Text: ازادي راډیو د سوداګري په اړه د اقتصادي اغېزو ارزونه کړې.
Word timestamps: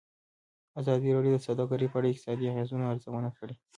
ازادي 0.79 1.09
راډیو 1.15 1.33
د 1.35 1.39
سوداګري 1.47 1.87
په 1.89 1.97
اړه 1.99 2.07
د 2.09 2.11
اقتصادي 2.13 2.45
اغېزو 2.49 2.75
ارزونه 2.93 3.29
کړې. 3.37 3.55